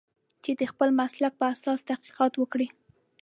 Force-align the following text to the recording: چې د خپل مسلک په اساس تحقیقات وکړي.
چې 0.43 0.51
د 0.59 0.61
خپل 0.71 0.89
مسلک 0.99 1.33
په 1.39 1.45
اساس 1.53 1.79
تحقیقات 1.89 2.33
وکړي. 2.37 2.67